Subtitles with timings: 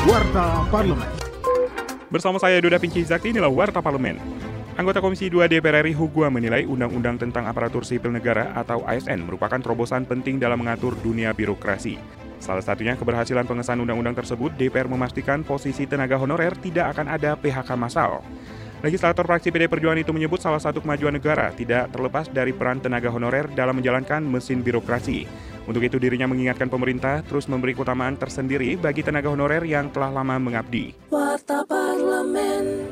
[0.00, 1.12] Warta Parlemen.
[2.08, 4.16] Bersama saya Doda Pinci Zakti, inilah Warta Parlemen.
[4.80, 9.60] Anggota Komisi 2 DPR RI Hugua menilai Undang-Undang tentang Aparatur Sipil Negara atau ASN merupakan
[9.60, 12.00] terobosan penting dalam mengatur dunia birokrasi.
[12.40, 17.68] Salah satunya keberhasilan pengesahan undang-undang tersebut, DPR memastikan posisi tenaga honorer tidak akan ada PHK
[17.76, 18.24] massal.
[18.80, 23.12] Legislator fraksi PD Perjuangan itu menyebut salah satu kemajuan negara tidak terlepas dari peran tenaga
[23.12, 25.28] honorer dalam menjalankan mesin birokrasi.
[25.70, 30.34] Untuk itu dirinya mengingatkan pemerintah terus memberi keutamaan tersendiri bagi tenaga honorer yang telah lama
[30.42, 30.98] mengabdi.
[31.14, 32.90] Warta Parlemen.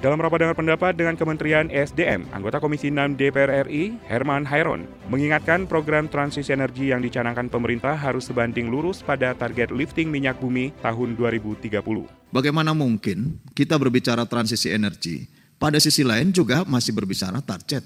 [0.00, 5.68] Dalam rapat dengar pendapat dengan Kementerian SDM, anggota Komisi 6 DPR RI, Herman Hairon, mengingatkan
[5.68, 11.20] program transisi energi yang dicanangkan pemerintah harus sebanding lurus pada target lifting minyak bumi tahun
[11.20, 11.84] 2030.
[12.32, 15.28] Bagaimana mungkin kita berbicara transisi energi,
[15.60, 17.84] pada sisi lain juga masih berbicara target.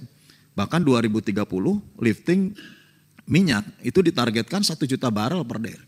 [0.55, 1.35] Bahkan 2030
[1.99, 2.55] lifting
[3.31, 5.79] minyak itu ditargetkan 1 juta barrel per day.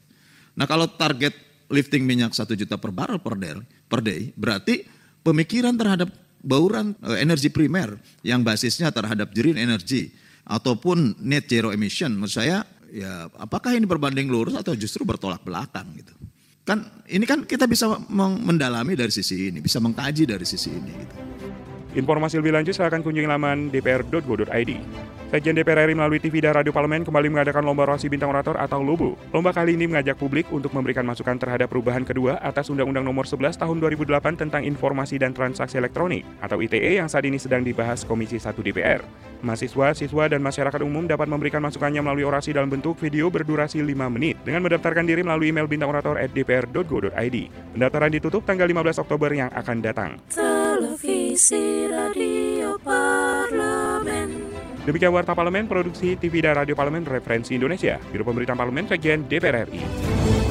[0.55, 1.35] Nah kalau target
[1.67, 3.59] lifting minyak 1 juta per barrel per day,
[3.91, 4.87] per day berarti
[5.27, 10.15] pemikiran terhadap bauran eh, energi primer yang basisnya terhadap green energy
[10.47, 15.91] ataupun net zero emission menurut saya ya apakah ini berbanding lurus atau justru bertolak belakang
[15.99, 16.15] gitu.
[16.63, 17.91] Kan ini kan kita bisa
[18.39, 21.17] mendalami dari sisi ini, bisa mengkaji dari sisi ini gitu.
[21.93, 24.73] Informasi lebih lanjut silahkan kunjungi laman dpr.go.id.
[25.33, 28.85] Sekjen DPR RI melalui TV dan Radio Parlemen kembali mengadakan Lomba Orasi Bintang Orator atau
[28.85, 29.17] LOBO.
[29.33, 33.57] Lomba kali ini mengajak publik untuk memberikan masukan terhadap perubahan kedua atas Undang-Undang Nomor 11
[33.57, 38.37] Tahun 2008 tentang Informasi dan Transaksi Elektronik atau ITE yang saat ini sedang dibahas Komisi
[38.37, 39.01] 1 DPR.
[39.41, 43.89] Mahasiswa, siswa, dan masyarakat umum dapat memberikan masukannya melalui orasi dalam bentuk video berdurasi 5
[44.13, 47.37] menit dengan mendaftarkan diri melalui email bintangorator@dpr.go.id.
[47.73, 50.21] Pendaftaran ditutup tanggal 15 Oktober yang akan datang.
[51.33, 54.29] Televisi Radio Parlemen.
[54.85, 59.65] Demikian Warta Parlemen, Produksi TV dan Radio Parlemen Referensi Indonesia, Biro Pemberitaan Parlemen, Sekjen DPR
[59.65, 60.42] RI.